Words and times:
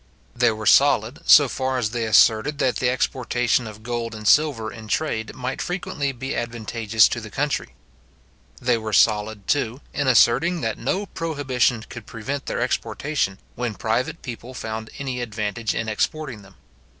They 0.35 0.49
were 0.49 0.65
solid, 0.65 1.19
so 1.27 1.47
far 1.47 1.77
as 1.77 1.91
they 1.91 2.05
asserted 2.05 2.57
that 2.57 2.77
the 2.77 2.89
exportation 2.89 3.67
of 3.67 3.83
gold 3.83 4.15
and 4.15 4.27
silver 4.27 4.71
in 4.73 4.87
trade 4.87 5.35
might 5.35 5.61
frequently 5.61 6.11
be 6.11 6.35
advantageous 6.35 7.07
to 7.09 7.21
the 7.21 7.29
country. 7.29 7.75
They 8.59 8.79
were 8.79 8.93
solid, 8.93 9.45
too, 9.47 9.79
in 9.93 10.07
asserting 10.07 10.61
that 10.61 10.79
no 10.79 11.05
prohibition 11.05 11.85
could 11.87 12.07
prevent 12.07 12.47
their 12.47 12.61
exportation, 12.61 13.37
when 13.53 13.75
private 13.75 14.23
people 14.23 14.55
found 14.55 14.89
any 14.97 15.21
advantage 15.21 15.75
in 15.75 15.87
exporting 15.87 16.41
them. 16.41 16.55